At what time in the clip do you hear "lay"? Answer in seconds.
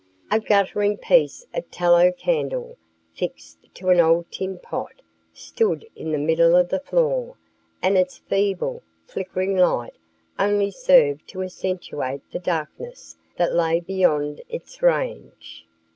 13.53-13.79